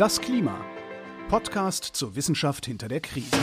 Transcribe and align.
Das 0.00 0.18
Klima. 0.18 0.58
Podcast 1.28 1.84
zur 1.84 2.16
Wissenschaft 2.16 2.64
hinter 2.64 2.88
der 2.88 3.00
Krise. 3.00 3.36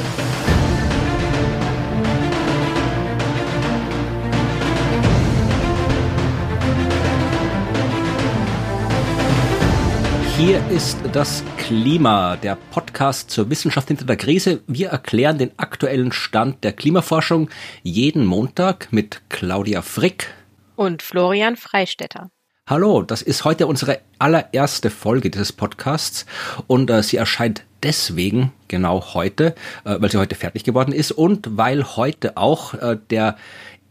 Hier 10.35 10.67
ist 10.71 10.97
das 11.13 11.43
Klima, 11.57 12.37
der 12.37 12.55
Podcast 12.71 13.29
zur 13.29 13.51
Wissenschaft 13.51 13.89
hinter 13.89 14.05
der 14.05 14.17
Krise. 14.17 14.63
Wir 14.65 14.89
erklären 14.89 15.37
den 15.37 15.51
aktuellen 15.59 16.11
Stand 16.11 16.63
der 16.63 16.73
Klimaforschung 16.73 17.51
jeden 17.83 18.25
Montag 18.25 18.91
mit 18.91 19.21
Claudia 19.29 19.83
Frick 19.83 20.33
und 20.75 21.03
Florian 21.03 21.55
Freistetter. 21.55 22.31
Hallo, 22.69 23.01
das 23.01 23.21
ist 23.21 23.45
heute 23.45 23.65
unsere 23.65 24.01
allererste 24.19 24.89
Folge 24.89 25.29
dieses 25.29 25.53
Podcasts 25.53 26.25
und 26.67 26.89
äh, 26.89 27.01
sie 27.01 27.15
erscheint 27.15 27.63
deswegen 27.81 28.51
genau 28.67 29.13
heute, 29.13 29.55
äh, 29.85 29.95
weil 30.01 30.11
sie 30.11 30.17
heute 30.17 30.35
fertig 30.35 30.65
geworden 30.65 30.91
ist 30.91 31.13
und 31.13 31.55
weil 31.55 31.85
heute 31.95 32.35
auch 32.35 32.73
äh, 32.73 32.97
der 33.09 33.37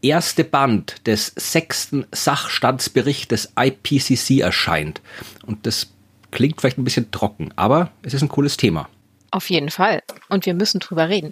erste 0.03 0.43
Band 0.43 1.07
des 1.07 1.33
sechsten 1.35 2.05
Sachstandsberichts 2.11 3.29
des 3.29 3.53
IPCC 3.59 4.41
erscheint. 4.41 5.01
Und 5.47 5.65
das 5.65 5.87
klingt 6.29 6.61
vielleicht 6.61 6.77
ein 6.77 6.83
bisschen 6.83 7.09
trocken, 7.09 7.51
aber 7.55 7.89
es 8.03 8.13
ist 8.13 8.21
ein 8.21 8.29
cooles 8.29 8.57
Thema. 8.57 8.89
Auf 9.37 9.51
jeden 9.51 9.69
Fall. 9.69 10.01
Und 10.29 10.47
wir 10.47 10.55
müssen 10.55 10.79
drüber 10.79 11.09
reden. 11.09 11.31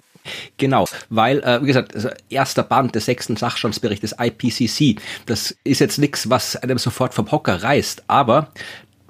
Genau, 0.58 0.86
weil, 1.10 1.40
äh, 1.40 1.60
wie 1.62 1.66
gesagt, 1.66 1.92
also 1.92 2.08
erster 2.28 2.62
Band 2.62 2.94
des 2.94 3.06
sechsten 3.06 3.34
Sachstandsberichts 3.34 4.02
des 4.02 4.14
IPCC, 4.16 5.00
das 5.26 5.56
ist 5.64 5.80
jetzt 5.80 5.98
nichts, 5.98 6.30
was 6.30 6.54
einem 6.54 6.78
sofort 6.78 7.14
vom 7.14 7.32
Hocker 7.32 7.64
reißt, 7.64 8.04
aber 8.06 8.52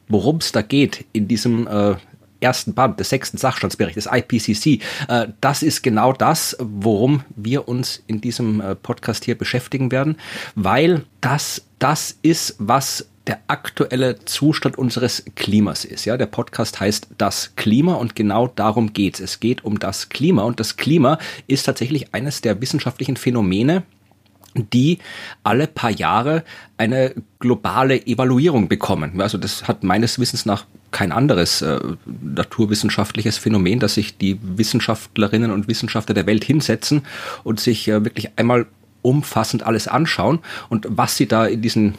worum 0.09 0.39
es 0.39 0.51
da 0.51 0.63
geht 0.63 1.05
in 1.13 1.29
diesem 1.29 1.67
äh, 1.67 1.97
ersten 2.41 2.73
Band 2.73 2.99
des 2.99 3.11
sechsten 3.11 3.37
Sachstandsberichts 3.37 4.05
des 4.05 4.11
IPCC, 4.11 4.83
äh, 5.09 5.29
das 5.43 5.63
ist 5.63 5.83
genau 5.83 6.15
das, 6.15 6.57
worum 6.59 7.23
wir 7.37 7.69
uns 7.69 8.03
in 8.07 8.23
diesem 8.23 8.63
äh, 8.63 8.77
Podcast 8.77 9.27
hier 9.27 9.37
beschäftigen 9.37 9.93
werden, 9.93 10.17
weil 10.55 11.05
das 11.21 11.66
das 11.79 12.19
ist, 12.23 12.57
was 12.59 13.07
der 13.27 13.41
aktuelle 13.49 14.25
Zustand 14.25 14.79
unseres 14.79 15.25
Klimas 15.35 15.85
ist. 15.85 16.05
Ja, 16.05 16.17
der 16.17 16.27
Podcast 16.27 16.79
heißt 16.79 17.09
Das 17.19 17.57
Klima 17.57 17.95
und 17.95 18.15
genau 18.15 18.47
darum 18.47 18.93
geht's. 18.93 19.21
Es 19.21 19.41
geht 19.41 19.65
um 19.65 19.79
das 19.79 20.09
Klima 20.09 20.43
und 20.43 20.61
das 20.61 20.77
Klima 20.77 21.19
ist 21.49 21.65
tatsächlich 21.65 22.15
eines 22.15 22.41
der 22.41 22.61
wissenschaftlichen 22.61 23.17
Phänomene, 23.17 23.83
die 24.55 24.99
alle 25.43 25.67
paar 25.67 25.91
Jahre 25.91 26.45
eine 26.79 27.15
globale 27.41 28.07
Evaluierung 28.07 28.69
bekommen. 28.69 29.21
Also 29.21 29.39
das 29.39 29.67
hat 29.67 29.83
meines 29.83 30.19
Wissens 30.19 30.47
nach 30.47 30.65
kein 30.93 31.13
anderes 31.13 31.63
äh, 31.63 31.79
naturwissenschaftliches 32.07 33.39
Phänomen, 33.39 33.81
dass 33.81 33.95
sich 33.95 34.17
die 34.17 34.39
Wissenschaftlerinnen 34.41 35.51
und 35.51 35.69
Wissenschaftler 35.69 36.15
der 36.15 36.27
Welt 36.27 36.45
hinsetzen 36.45 37.03
und 37.45 37.61
sich 37.61 37.89
äh, 37.89 38.05
wirklich 38.05 38.31
einmal 38.37 38.67
umfassend 39.07 39.63
alles 39.63 39.87
anschauen 39.87 40.41
und 40.69 40.87
was 40.91 41.17
sie 41.17 41.29
da 41.29 41.47
in 41.47 41.63
diesen 41.63 41.95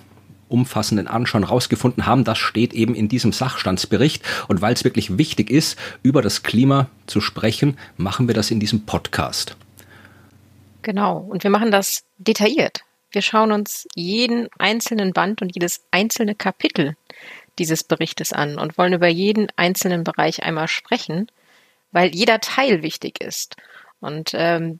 umfassenden 0.49 1.07
Anschauen 1.07 1.43
rausgefunden 1.43 2.05
haben. 2.05 2.23
Das 2.23 2.37
steht 2.37 2.73
eben 2.73 2.95
in 2.95 3.09
diesem 3.09 3.33
Sachstandsbericht. 3.33 4.23
Und 4.47 4.61
weil 4.61 4.73
es 4.73 4.85
wirklich 4.85 5.17
wichtig 5.17 5.49
ist, 5.49 5.77
über 6.03 6.21
das 6.21 6.43
Klima 6.43 6.87
zu 7.05 7.19
sprechen, 7.19 7.77
machen 7.97 8.27
wir 8.27 8.33
das 8.33 8.49
in 8.49 8.61
diesem 8.61 8.85
Podcast. 8.85 9.57
Genau. 10.83 11.17
Und 11.17 11.43
wir 11.43 11.51
machen 11.51 11.71
das 11.71 12.05
detailliert. 12.17 12.81
Wir 13.11 13.21
schauen 13.21 13.51
uns 13.51 13.87
jeden 13.93 14.47
einzelnen 14.57 15.11
Band 15.11 15.41
und 15.41 15.53
jedes 15.53 15.81
einzelne 15.91 16.33
Kapitel 16.33 16.95
dieses 17.59 17.83
Berichtes 17.83 18.31
an 18.31 18.57
und 18.57 18.77
wollen 18.77 18.93
über 18.93 19.07
jeden 19.07 19.47
einzelnen 19.55 20.03
Bereich 20.03 20.43
einmal 20.43 20.67
sprechen, 20.67 21.27
weil 21.91 22.13
jeder 22.13 22.39
Teil 22.39 22.83
wichtig 22.83 23.21
ist. 23.21 23.55
Und 23.99 24.31
ähm, 24.33 24.79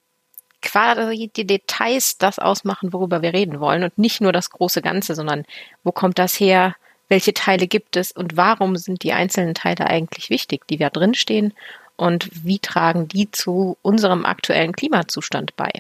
quasi 0.68 1.32
die 1.36 1.48
Details 1.48 2.18
das 2.18 2.40
ausmachen, 2.40 2.94
worüber 2.94 3.22
wir 3.22 3.34
reden 3.34 3.60
wollen 3.60 3.84
und 3.84 3.98
nicht 3.98 4.22
nur 4.22 4.34
das 4.34 4.50
große 4.50 4.82
Ganze, 4.82 5.16
sondern 5.16 5.46
wo 5.84 5.92
kommt 5.92 6.20
das 6.20 6.40
her, 6.40 6.76
welche 7.10 7.34
Teile 7.34 7.68
gibt 7.68 7.96
es 7.96 8.12
und 8.12 8.36
warum 8.36 8.76
sind 8.76 9.04
die 9.04 9.14
einzelnen 9.14 9.56
Teile 9.56 9.88
eigentlich 9.88 10.30
wichtig, 10.30 10.68
die 10.68 10.78
da 10.78 10.90
drinstehen 10.90 11.54
und 11.96 12.30
wie 12.44 12.60
tragen 12.60 13.08
die 13.08 13.32
zu 13.32 13.78
unserem 13.82 14.26
aktuellen 14.26 14.74
Klimazustand 14.74 15.56
bei. 15.56 15.72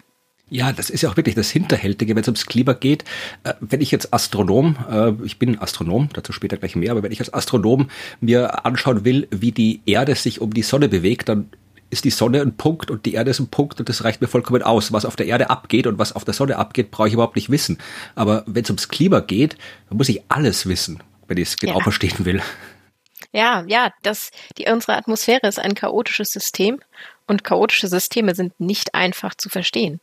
Ja, 0.49 0.71
das 0.71 0.89
ist 0.89 1.01
ja 1.01 1.09
auch 1.09 1.17
wirklich 1.17 1.35
das 1.35 1.51
Hinterhältige, 1.51 2.15
wenn 2.15 2.21
es 2.21 2.27
ums 2.29 2.45
Klima 2.45 2.71
geht. 2.71 3.03
Äh, 3.43 3.55
wenn 3.59 3.81
ich 3.81 3.91
jetzt 3.91 4.13
Astronom, 4.13 4.77
äh, 4.89 5.25
ich 5.25 5.37
bin 5.37 5.59
Astronom, 5.59 6.07
dazu 6.13 6.31
später 6.31 6.55
gleich 6.55 6.77
mehr, 6.77 6.91
aber 6.91 7.03
wenn 7.03 7.11
ich 7.11 7.19
als 7.19 7.33
Astronom 7.33 7.89
mir 8.21 8.65
anschauen 8.65 9.03
will, 9.03 9.27
wie 9.29 9.51
die 9.51 9.81
Erde 9.85 10.15
sich 10.15 10.39
um 10.39 10.53
die 10.53 10.63
Sonne 10.63 10.87
bewegt, 10.87 11.27
dann 11.27 11.49
ist 11.89 12.03
die 12.03 12.09
Sonne 12.09 12.41
ein 12.41 12.57
Punkt 12.57 12.91
und 12.91 13.05
die 13.05 13.13
Erde 13.13 13.31
ist 13.31 13.39
ein 13.39 13.47
Punkt 13.47 13.79
und 13.79 13.89
das 13.89 14.03
reicht 14.03 14.21
mir 14.21 14.27
vollkommen 14.27 14.61
aus. 14.61 14.91
Was 14.91 15.05
auf 15.05 15.15
der 15.15 15.27
Erde 15.27 15.49
abgeht 15.49 15.87
und 15.87 15.97
was 15.97 16.13
auf 16.13 16.25
der 16.25 16.33
Sonne 16.33 16.57
abgeht, 16.57 16.91
brauche 16.91 17.07
ich 17.07 17.13
überhaupt 17.13 17.35
nicht 17.35 17.49
wissen. 17.49 17.77
Aber 18.15 18.43
wenn 18.45 18.63
es 18.63 18.69
ums 18.69 18.89
Klima 18.89 19.19
geht, 19.21 19.57
dann 19.89 19.97
muss 19.97 20.09
ich 20.09 20.21
alles 20.29 20.67
wissen, 20.67 21.01
wenn 21.27 21.37
ich 21.37 21.49
es 21.49 21.57
genau 21.57 21.77
ja. 21.77 21.83
verstehen 21.83 22.25
will. 22.25 22.41
Ja, 23.31 23.63
ja, 23.67 23.91
das, 24.03 24.31
die, 24.57 24.65
unsere 24.69 24.97
Atmosphäre 24.97 25.47
ist 25.47 25.59
ein 25.59 25.75
chaotisches 25.75 26.31
System 26.31 26.79
und 27.27 27.43
chaotische 27.43 27.87
Systeme 27.87 28.35
sind 28.35 28.59
nicht 28.59 28.95
einfach 28.95 29.35
zu 29.35 29.49
verstehen. 29.49 29.99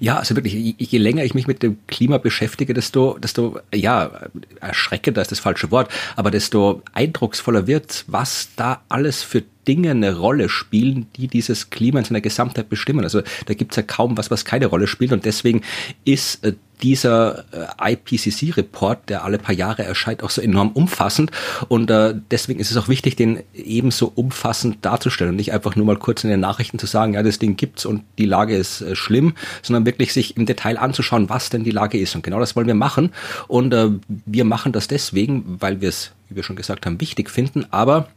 Ja, 0.00 0.16
also 0.16 0.34
wirklich, 0.34 0.74
je 0.78 0.98
länger 0.98 1.24
ich 1.24 1.34
mich 1.34 1.46
mit 1.46 1.62
dem 1.62 1.78
Klima 1.86 2.16
beschäftige, 2.18 2.72
desto, 2.72 3.18
desto, 3.18 3.60
ja, 3.74 4.28
erschreckender 4.60 5.20
ist 5.20 5.32
das 5.32 5.40
falsche 5.40 5.70
Wort, 5.70 5.90
aber 6.16 6.30
desto 6.30 6.82
eindrucksvoller 6.92 7.66
wird, 7.66 8.04
was 8.06 8.48
da 8.56 8.82
alles 8.88 9.22
für 9.22 9.42
Dinge 9.66 9.90
eine 9.90 10.16
Rolle 10.16 10.48
spielen, 10.48 11.06
die 11.16 11.28
dieses 11.28 11.70
Klima 11.70 11.98
in 11.98 12.04
seiner 12.04 12.20
Gesamtheit 12.20 12.68
bestimmen. 12.68 13.04
Also 13.04 13.22
da 13.46 13.54
gibt's 13.54 13.76
ja 13.76 13.82
kaum 13.82 14.16
was, 14.16 14.30
was 14.30 14.44
keine 14.44 14.66
Rolle 14.66 14.86
spielt. 14.86 15.12
Und 15.12 15.24
deswegen 15.24 15.62
ist 16.04 16.44
äh, 16.44 16.54
dieser 16.82 17.44
äh, 17.78 17.92
IPCC-Report, 17.94 19.08
der 19.08 19.24
alle 19.24 19.38
paar 19.38 19.54
Jahre 19.54 19.84
erscheint, 19.84 20.22
auch 20.22 20.30
so 20.30 20.40
enorm 20.42 20.70
umfassend. 20.72 21.30
Und 21.68 21.90
äh, 21.90 22.14
deswegen 22.30 22.60
ist 22.60 22.70
es 22.70 22.76
auch 22.76 22.88
wichtig, 22.88 23.16
den 23.16 23.42
ebenso 23.54 24.12
umfassend 24.14 24.84
darzustellen 24.84 25.30
und 25.30 25.36
nicht 25.36 25.52
einfach 25.52 25.76
nur 25.76 25.86
mal 25.86 25.96
kurz 25.96 26.24
in 26.24 26.30
den 26.30 26.40
Nachrichten 26.40 26.78
zu 26.78 26.86
sagen, 26.86 27.14
ja, 27.14 27.22
das 27.22 27.38
Ding 27.38 27.56
gibt's 27.56 27.86
und 27.86 28.02
die 28.18 28.26
Lage 28.26 28.56
ist 28.56 28.82
äh, 28.82 28.94
schlimm, 28.94 29.34
sondern 29.62 29.86
wirklich 29.86 30.12
sich 30.12 30.36
im 30.36 30.46
Detail 30.46 30.78
anzuschauen, 30.78 31.28
was 31.28 31.50
denn 31.50 31.64
die 31.64 31.70
Lage 31.70 31.98
ist. 31.98 32.14
Und 32.14 32.22
genau 32.22 32.40
das 32.40 32.56
wollen 32.56 32.66
wir 32.66 32.74
machen. 32.74 33.12
Und 33.48 33.72
äh, 33.72 33.90
wir 34.26 34.44
machen 34.44 34.72
das 34.72 34.88
deswegen, 34.88 35.56
weil 35.60 35.80
wir 35.80 35.88
es, 35.88 36.12
wie 36.28 36.36
wir 36.36 36.42
schon 36.42 36.56
gesagt 36.56 36.86
haben, 36.86 37.00
wichtig 37.00 37.30
finden, 37.30 37.66
aber 37.70 38.08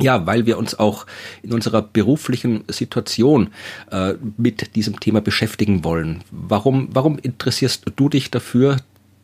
ja, 0.00 0.26
weil 0.26 0.46
wir 0.46 0.58
uns 0.58 0.78
auch 0.78 1.06
in 1.42 1.52
unserer 1.52 1.82
beruflichen 1.82 2.64
Situation 2.68 3.52
äh, 3.90 4.14
mit 4.36 4.76
diesem 4.76 5.00
Thema 5.00 5.20
beschäftigen 5.20 5.84
wollen. 5.84 6.22
Warum, 6.30 6.88
warum 6.92 7.18
interessierst 7.18 7.84
du 7.96 8.08
dich 8.08 8.30
dafür, 8.30 8.78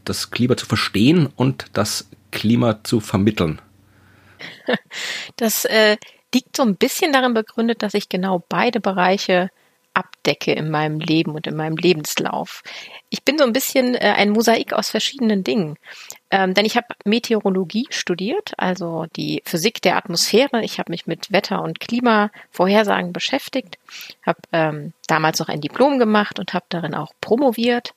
das 0.04 0.30
Klima 0.30 0.56
zu 0.56 0.66
verstehen 0.66 1.28
und 1.36 1.66
das 1.72 2.08
Klima 2.30 2.82
zu 2.84 3.00
vermitteln? 3.00 3.60
Das 5.36 5.64
äh, 5.64 5.96
liegt 6.34 6.56
so 6.56 6.62
ein 6.62 6.76
bisschen 6.76 7.12
darin 7.12 7.34
begründet, 7.34 7.82
dass 7.82 7.94
ich 7.94 8.08
genau 8.08 8.44
beide 8.48 8.80
Bereiche 8.80 9.50
abdecke 10.26 10.52
in 10.52 10.70
meinem 10.70 10.98
Leben 10.98 11.32
und 11.32 11.46
in 11.46 11.56
meinem 11.56 11.76
Lebenslauf. 11.76 12.62
Ich 13.10 13.22
bin 13.22 13.38
so 13.38 13.44
ein 13.44 13.52
bisschen 13.52 13.94
äh, 13.94 14.14
ein 14.16 14.30
Mosaik 14.30 14.72
aus 14.72 14.90
verschiedenen 14.90 15.44
Dingen. 15.44 15.76
Ähm, 16.30 16.54
denn 16.54 16.64
ich 16.64 16.76
habe 16.76 16.88
Meteorologie 17.04 17.86
studiert, 17.90 18.52
also 18.58 19.06
die 19.14 19.42
Physik 19.44 19.80
der 19.82 19.96
Atmosphäre. 19.96 20.64
Ich 20.64 20.80
habe 20.80 20.90
mich 20.90 21.06
mit 21.06 21.30
Wetter- 21.30 21.62
und 21.62 21.78
Klimavorhersagen 21.78 23.12
beschäftigt, 23.12 23.78
habe 24.24 24.40
ähm, 24.52 24.92
damals 25.06 25.38
noch 25.38 25.48
ein 25.48 25.60
Diplom 25.60 25.98
gemacht 26.00 26.40
und 26.40 26.52
habe 26.52 26.66
darin 26.68 26.94
auch 26.94 27.12
promoviert 27.20 27.94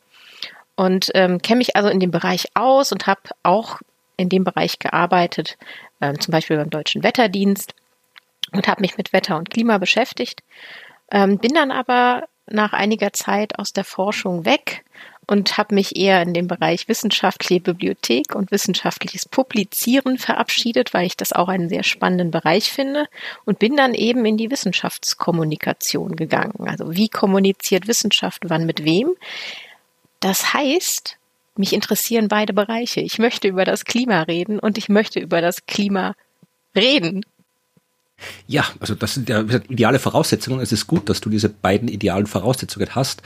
und 0.75 1.09
ähm, 1.15 1.41
kenne 1.41 1.57
mich 1.57 1.75
also 1.75 1.89
in 1.89 1.99
dem 1.99 2.11
Bereich 2.11 2.45
aus 2.53 2.91
und 2.91 3.07
habe 3.07 3.21
auch 3.41 3.79
in 4.17 4.29
dem 4.29 4.43
Bereich 4.43 4.77
gearbeitet, 4.77 5.57
ähm, 6.01 6.19
zum 6.19 6.31
Beispiel 6.31 6.57
beim 6.57 6.69
Deutschen 6.69 7.01
Wetterdienst 7.01 7.73
und 8.51 8.67
habe 8.67 8.81
mich 8.81 8.97
mit 8.97 9.13
Wetter 9.13 9.37
und 9.37 9.49
Klima 9.49 9.79
beschäftigt. 9.79 10.43
Ähm, 11.11 11.37
bin 11.37 11.53
dann 11.53 11.71
aber 11.71 12.27
nach 12.47 12.73
einiger 12.73 13.13
Zeit 13.13 13.57
aus 13.59 13.73
der 13.73 13.83
Forschung 13.83 14.45
weg 14.45 14.83
und 15.29 15.57
habe 15.57 15.75
mich 15.75 15.95
eher 15.95 16.23
in 16.23 16.33
den 16.33 16.47
Bereich 16.47 16.87
wissenschaftliche 16.87 17.61
Bibliothek 17.61 18.33
und 18.33 18.49
wissenschaftliches 18.49 19.29
Publizieren 19.29 20.17
verabschiedet, 20.17 20.93
weil 20.93 21.05
ich 21.05 21.17
das 21.17 21.33
auch 21.33 21.49
einen 21.49 21.69
sehr 21.69 21.83
spannenden 21.83 22.31
Bereich 22.31 22.71
finde 22.71 23.05
und 23.45 23.59
bin 23.59 23.75
dann 23.75 23.93
eben 23.93 24.25
in 24.25 24.37
die 24.37 24.49
Wissenschaftskommunikation 24.49 26.15
gegangen. 26.15 26.67
Also 26.67 26.95
wie 26.95 27.09
kommuniziert 27.09 27.87
Wissenschaft 27.87 28.49
wann 28.49 28.65
mit 28.65 28.83
wem? 28.83 29.13
Das 30.19 30.53
heißt, 30.53 31.17
mich 31.55 31.73
interessieren 31.73 32.27
beide 32.27 32.53
Bereiche. 32.53 33.01
Ich 33.01 33.19
möchte 33.19 33.47
über 33.47 33.65
das 33.65 33.85
Klima 33.85 34.23
reden 34.23 34.57
und 34.57 34.79
ich 34.79 34.89
möchte 34.89 35.19
über 35.19 35.41
das 35.41 35.67
Klima 35.67 36.15
reden. 36.75 37.23
Ja, 38.47 38.65
also 38.79 38.95
das 38.95 39.13
sind 39.13 39.29
ja 39.29 39.41
ideale 39.69 39.99
Voraussetzungen. 39.99 40.59
Es 40.59 40.71
ist 40.71 40.87
gut, 40.87 41.09
dass 41.09 41.21
du 41.21 41.29
diese 41.29 41.49
beiden 41.49 41.87
idealen 41.87 42.27
Voraussetzungen 42.27 42.95
hast, 42.95 43.21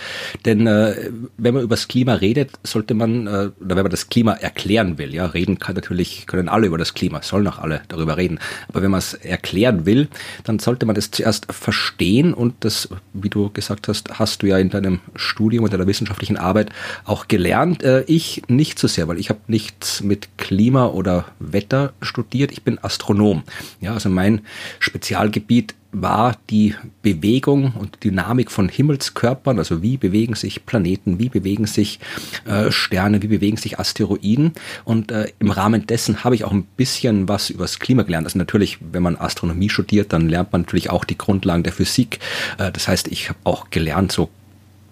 denn 0.45 0.68
äh, 0.68 1.12
wenn 1.38 1.54
man 1.54 1.63
über 1.63 1.75
das 1.75 1.88
Klima 1.88 2.16
redet, 2.16 2.51
sollte 2.63 2.94
man, 2.94 3.28
äh, 3.28 3.30
oder 3.60 3.75
wenn 3.75 3.84
man 3.84 3.92
das 3.92 4.10
Klima 4.10 4.34
erklären 4.34 4.98
will, 4.98 5.13
ja, 5.13 5.25
reden 5.25 5.60
kann 5.60 5.75
natürlich, 5.75 6.28
können 6.28 6.50
alle 6.50 6.68
über 6.68 6.78
das 6.78 6.94
Klima, 6.94 7.22
sollen 7.22 7.48
auch 7.48 7.60
alle 7.60 7.81
darüber 7.88 8.18
reden, 8.18 8.40
aber 8.68 8.81
wenn 8.81 8.92
man 8.92 9.00
es 9.00 9.13
erklären 9.13 9.86
will, 9.86 10.07
dann 10.44 10.60
sollte 10.60 10.86
man 10.86 10.96
das 10.96 11.12
zuerst 11.12 11.51
verstehen 11.51 12.34
und 12.34 12.56
das, 12.62 12.89
wie 13.13 13.30
du 13.30 13.50
gesagt 13.50 13.88
hast, 13.88 14.19
hast 14.19 14.42
du 14.42 14.48
ja 14.48 14.57
in 14.57 14.69
deinem 14.69 15.00
Studium 15.16 15.63
und 15.63 15.74
deiner 15.74 15.88
wissenschaftlichen 15.88 16.38
Arbeit 16.38 16.72
auch 17.06 17.28
gelernt. 17.28 17.84
Äh, 17.84 18.04
ich 18.07 18.44
nicht 18.48 18.80
so 18.80 18.88
sehr, 18.88 19.07
weil 19.07 19.19
ich 19.19 19.30
habe 19.30 19.39
nichts 19.48 20.01
mit 20.01 20.38
Klima 20.38 20.88
oder 20.88 21.25
Wetter 21.39 21.94
studiert, 22.01 22.51
ich 22.51 22.63
bin 22.63 22.80
Astronom. 22.84 23.44
Ja, 23.81 23.94
also 23.94 24.10
mein 24.10 24.42
Spezialgebiet 24.84 25.76
war 25.94 26.36
die 26.50 26.76
Bewegung 27.04 27.74
und 27.80 28.04
Dynamik 28.04 28.52
von 28.52 28.68
Himmelskörpern, 28.68 29.60
also 29.60 29.82
wie 29.82 29.98
bewegen 29.98 30.34
sich 30.36 30.66
Planeten, 30.66 31.20
wie 31.20 31.30
bewegen 31.30 31.68
sich 31.68 32.00
äh, 32.46 32.72
Sterne, 32.72 33.22
wie 33.22 33.28
bewegen 33.28 33.58
sich 33.58 33.80
Asteroiden. 33.80 34.54
Und 34.86 35.12
äh, 35.12 35.32
im 35.40 35.52
Rahmen 35.52 35.86
dessen 35.86 36.24
habe 36.24 36.36
ich 36.36 36.44
auch 36.44 36.52
ein 36.52 36.64
bisschen 36.64 37.30
was 37.30 37.50
übers 37.50 37.80
Klima 37.80 38.04
gelernt. 38.04 38.26
Also 38.26 38.40
natürlich, 38.40 38.80
wenn 38.92 39.04
man 39.04 39.16
Astronomie 39.16 39.70
studiert, 39.70 40.12
dann 40.12 40.28
lernt 40.28 40.52
man 40.52 40.62
natürlich 40.62 40.90
auch 40.90 41.06
die 41.06 41.18
Grundlagen 41.18 41.64
der 41.64 41.74
Physik. 41.74 42.20
Äh, 42.58 42.72
das 42.72 42.88
heißt, 42.88 43.08
ich 43.10 43.30
habe 43.30 43.40
auch 43.44 43.70
gelernt, 43.70 44.12
so 44.12 44.30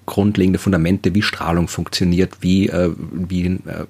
grundlegende 0.06 0.60
Fundamente, 0.60 1.16
wie 1.16 1.22
Strahlung 1.22 1.68
funktioniert, 1.68 2.38
wie, 2.42 2.68
äh, 2.68 2.92
wie 2.98 3.46
äh, 3.46 3.86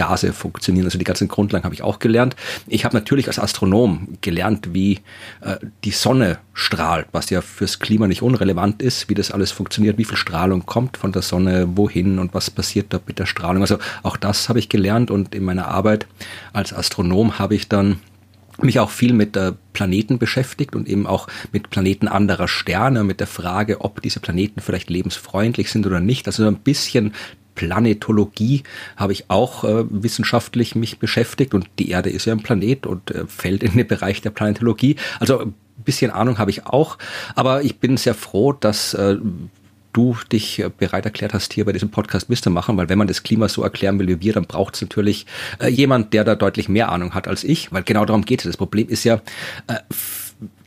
Gase 0.00 0.32
funktionieren. 0.32 0.86
Also 0.86 0.96
die 0.96 1.04
ganzen 1.04 1.28
Grundlagen 1.28 1.64
habe 1.64 1.74
ich 1.74 1.82
auch 1.82 1.98
gelernt. 1.98 2.34
Ich 2.66 2.86
habe 2.86 2.96
natürlich 2.96 3.26
als 3.26 3.38
Astronom 3.38 4.08
gelernt, 4.22 4.72
wie 4.72 5.00
äh, 5.42 5.56
die 5.84 5.90
Sonne 5.90 6.38
strahlt, 6.54 7.06
was 7.12 7.28
ja 7.28 7.42
fürs 7.42 7.80
Klima 7.80 8.08
nicht 8.08 8.22
unrelevant 8.22 8.80
ist, 8.80 9.10
wie 9.10 9.14
das 9.14 9.30
alles 9.30 9.52
funktioniert, 9.52 9.98
wie 9.98 10.06
viel 10.06 10.16
Strahlung 10.16 10.64
kommt 10.64 10.96
von 10.96 11.12
der 11.12 11.20
Sonne, 11.20 11.76
wohin 11.76 12.18
und 12.18 12.32
was 12.32 12.50
passiert 12.50 12.94
da 12.94 13.00
mit 13.06 13.18
der 13.18 13.26
Strahlung. 13.26 13.60
Also 13.60 13.76
auch 14.02 14.16
das 14.16 14.48
habe 14.48 14.58
ich 14.58 14.70
gelernt 14.70 15.10
und 15.10 15.34
in 15.34 15.44
meiner 15.44 15.68
Arbeit 15.68 16.06
als 16.54 16.72
Astronom 16.72 17.38
habe 17.38 17.54
ich 17.54 17.68
dann 17.68 18.00
mich 18.62 18.78
auch 18.80 18.90
viel 18.90 19.12
mit 19.12 19.36
äh, 19.36 19.52
Planeten 19.72 20.18
beschäftigt 20.18 20.74
und 20.74 20.88
eben 20.88 21.06
auch 21.06 21.28
mit 21.52 21.70
Planeten 21.70 22.08
anderer 22.08 22.48
Sterne, 22.48 23.04
mit 23.04 23.20
der 23.20 23.26
Frage, 23.26 23.80
ob 23.82 24.02
diese 24.02 24.20
Planeten 24.20 24.60
vielleicht 24.60 24.90
lebensfreundlich 24.90 25.70
sind 25.70 25.86
oder 25.86 26.00
nicht. 26.00 26.26
Also 26.26 26.46
ein 26.46 26.56
bisschen 26.56 27.12
Planetologie 27.60 28.62
habe 28.96 29.12
ich 29.12 29.28
auch 29.28 29.64
äh, 29.64 29.84
wissenschaftlich 29.90 30.74
mich 30.74 30.98
beschäftigt 30.98 31.52
und 31.52 31.68
die 31.78 31.90
Erde 31.90 32.08
ist 32.08 32.24
ja 32.24 32.32
ein 32.32 32.42
Planet 32.42 32.86
und 32.86 33.10
äh, 33.10 33.26
fällt 33.26 33.62
in 33.62 33.76
den 33.76 33.86
Bereich 33.86 34.22
der 34.22 34.30
Planetologie. 34.30 34.96
Also 35.18 35.40
ein 35.40 35.54
bisschen 35.76 36.10
Ahnung 36.10 36.38
habe 36.38 36.50
ich 36.50 36.64
auch, 36.64 36.96
aber 37.34 37.62
ich 37.62 37.78
bin 37.78 37.98
sehr 37.98 38.14
froh, 38.14 38.54
dass 38.54 38.94
äh, 38.94 39.16
du 39.92 40.16
dich 40.32 40.64
bereit 40.78 41.04
erklärt 41.04 41.34
hast, 41.34 41.52
hier 41.52 41.66
bei 41.66 41.72
diesem 41.72 41.90
Podcast 41.90 42.30
mitzumachen, 42.30 42.78
weil 42.78 42.88
wenn 42.88 42.96
man 42.96 43.08
das 43.08 43.22
Klima 43.22 43.48
so 43.48 43.62
erklären 43.62 43.98
will 43.98 44.08
wie 44.08 44.22
wir, 44.22 44.32
dann 44.32 44.46
braucht 44.46 44.76
es 44.76 44.80
natürlich 44.80 45.26
äh, 45.58 45.68
jemand, 45.68 46.14
der 46.14 46.24
da 46.24 46.34
deutlich 46.34 46.70
mehr 46.70 46.90
Ahnung 46.90 47.12
hat 47.12 47.28
als 47.28 47.44
ich, 47.44 47.70
weil 47.72 47.82
genau 47.82 48.06
darum 48.06 48.24
geht 48.24 48.40
es. 48.40 48.46
Das 48.46 48.56
Problem 48.56 48.88
ist 48.88 49.04
ja, 49.04 49.20
äh, 49.66 49.74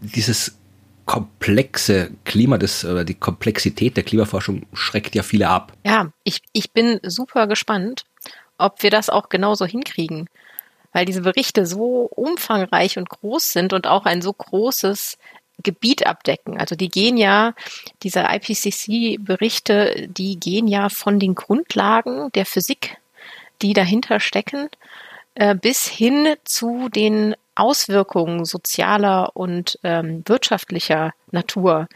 dieses 0.02 0.58
komplexe 1.06 2.12
Klima 2.24 2.58
des 2.58 2.86
oder 2.86 3.04
die 3.04 3.14
Komplexität 3.14 3.98
der 3.98 4.04
Klimaforschung 4.04 4.66
schreckt 4.74 5.16
ja 5.16 5.24
viele 5.24 5.50
ab. 5.50 5.74
Ja, 5.86 6.12
ich, 6.24 6.42
ich 6.54 6.72
bin 6.72 7.00
super 7.04 7.48
gespannt, 7.48 8.06
ob 8.58 8.84
wir 8.84 8.90
das 8.90 9.10
auch 9.10 9.30
genauso 9.30 9.66
hinkriegen. 9.66 10.30
Weil 10.94 11.06
diese 11.06 11.22
Berichte 11.22 11.66
so 11.66 12.08
umfangreich 12.12 12.98
und 12.98 13.10
groß 13.10 13.52
sind 13.52 13.74
und 13.74 13.88
auch 13.88 14.06
ein 14.06 14.22
so 14.22 14.32
großes 14.32 15.18
Gebiet 15.62 16.06
abdecken. 16.06 16.60
Also 16.60 16.76
die 16.76 16.90
gehen 16.90 17.18
ja, 17.18 17.54
diese 18.04 18.26
IPCC-Berichte, 18.30 20.08
die 20.08 20.40
gehen 20.40 20.68
ja 20.68 20.90
von 20.90 21.20
den 21.20 21.36
Grundlagen 21.36 22.32
der 22.34 22.46
Physik, 22.46 22.98
die 23.62 23.74
dahinter 23.74 24.20
stecken, 24.20 24.70
äh, 25.36 25.56
bis 25.56 25.88
hin 25.88 26.36
zu 26.44 26.90
den 26.90 27.36
Auswirkungen 27.56 28.46
sozialer 28.46 29.36
und 29.36 29.80
ähm, 29.84 30.24
wirtschaftlicher 30.26 31.12
Natur. 31.32 31.88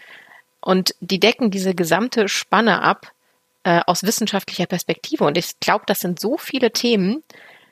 Und 0.62 0.96
die 1.00 1.20
decken 1.20 1.52
diese 1.52 1.76
gesamte 1.76 2.28
Spanne 2.28 2.82
ab 2.82 3.12
äh, 3.64 3.82
aus 3.86 4.04
wissenschaftlicher 4.04 4.66
Perspektive. 4.66 5.24
Und 5.24 5.38
ich 5.38 5.60
glaube, 5.60 5.84
das 5.88 6.00
sind 6.00 6.20
so 6.20 6.38
viele 6.38 6.72
Themen, 6.72 7.24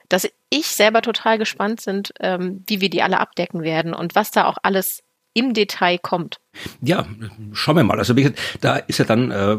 dass 0.09 0.29
ich 0.49 0.67
selber 0.67 1.01
total 1.01 1.37
gespannt 1.37 1.81
sind, 1.81 2.13
ähm, 2.19 2.63
wie 2.67 2.81
wir 2.81 2.89
die 2.89 3.01
alle 3.01 3.19
abdecken 3.19 3.63
werden 3.63 3.93
und 3.93 4.15
was 4.15 4.31
da 4.31 4.45
auch 4.45 4.57
alles 4.61 5.03
im 5.33 5.53
Detail 5.53 5.97
kommt. 5.97 6.39
Ja, 6.81 7.05
schauen 7.51 7.75
wir 7.75 7.83
mal. 7.83 7.99
Also 7.99 8.15
da 8.61 8.77
ist 8.77 8.99
ja 8.99 9.05
dann, 9.05 9.31
äh, 9.31 9.57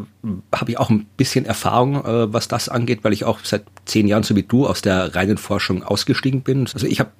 habe 0.54 0.70
ich 0.70 0.78
auch 0.78 0.88
ein 0.88 1.04
bisschen 1.16 1.44
Erfahrung, 1.44 1.96
äh, 2.04 2.32
was 2.32 2.48
das 2.48 2.68
angeht, 2.68 3.00
weil 3.02 3.12
ich 3.12 3.24
auch 3.24 3.40
seit 3.42 3.64
zehn 3.84 4.08
Jahren, 4.08 4.22
so 4.22 4.34
wie 4.34 4.42
du, 4.42 4.66
aus 4.66 4.80
der 4.80 5.14
reinen 5.14 5.36
Forschung 5.36 5.82
ausgestiegen 5.82 6.42
bin. 6.42 6.68
Also 6.72 6.86
ich 6.86 6.98
habe 6.98 7.10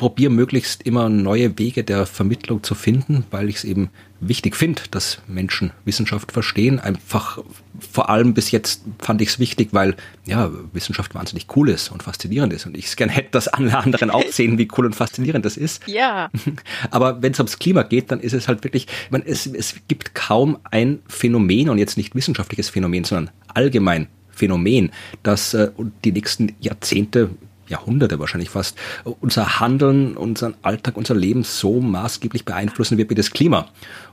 probiere 0.00 0.32
möglichst 0.32 0.84
immer 0.84 1.10
neue 1.10 1.58
Wege 1.58 1.84
der 1.84 2.06
Vermittlung 2.06 2.62
zu 2.62 2.74
finden, 2.74 3.24
weil 3.30 3.50
ich 3.50 3.56
es 3.56 3.64
eben 3.64 3.90
wichtig 4.18 4.56
finde, 4.56 4.80
dass 4.90 5.20
Menschen 5.26 5.72
Wissenschaft 5.84 6.32
verstehen. 6.32 6.80
Einfach 6.80 7.38
vor 7.78 8.08
allem 8.08 8.32
bis 8.32 8.50
jetzt 8.50 8.82
fand 8.98 9.20
ich 9.20 9.28
es 9.28 9.38
wichtig, 9.38 9.68
weil 9.72 9.94
ja 10.24 10.50
Wissenschaft 10.72 11.14
wahnsinnig 11.14 11.48
cool 11.54 11.68
ist 11.68 11.92
und 11.92 12.02
faszinierend 12.02 12.50
ist 12.54 12.64
und 12.64 12.78
ich 12.78 12.86
es 12.86 12.96
gerne 12.96 13.12
hätte, 13.12 13.32
dass 13.32 13.46
alle 13.46 13.76
anderen 13.76 14.08
auch 14.08 14.26
sehen, 14.30 14.56
wie 14.56 14.68
cool 14.78 14.86
und 14.86 14.94
faszinierend 14.94 15.44
das 15.44 15.58
ist. 15.58 15.86
Ja. 15.86 16.30
Aber 16.90 17.20
wenn 17.20 17.32
es 17.32 17.38
ums 17.38 17.58
Klima 17.58 17.82
geht, 17.82 18.10
dann 18.10 18.20
ist 18.20 18.32
es 18.32 18.48
halt 18.48 18.64
wirklich, 18.64 18.86
man, 19.10 19.22
es, 19.22 19.44
es 19.44 19.74
gibt 19.86 20.14
kaum 20.14 20.56
ein 20.70 21.00
Phänomen 21.08 21.68
und 21.68 21.76
jetzt 21.76 21.98
nicht 21.98 22.14
wissenschaftliches 22.14 22.70
Phänomen, 22.70 23.04
sondern 23.04 23.34
allgemein 23.48 24.06
Phänomen, 24.30 24.92
das 25.22 25.52
äh, 25.52 25.70
die 26.04 26.12
nächsten 26.12 26.56
Jahrzehnte 26.58 27.28
Jahrhunderte 27.70 28.18
wahrscheinlich 28.18 28.50
fast, 28.50 28.78
unser 29.20 29.60
Handeln, 29.60 30.16
unseren 30.16 30.54
Alltag, 30.62 30.96
unser 30.96 31.14
Leben 31.14 31.44
so 31.44 31.80
maßgeblich 31.80 32.44
beeinflussen 32.44 32.98
wird 32.98 33.10
wie 33.10 33.14
das 33.14 33.30
Klima. 33.30 33.68